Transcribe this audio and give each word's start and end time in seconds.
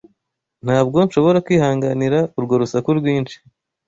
Ntabwo 0.65 0.97
nshobora 1.05 1.43
kwihanganira 1.45 2.19
urwo 2.37 2.53
rusaku 2.61 2.89
rwinshi. 2.99 3.35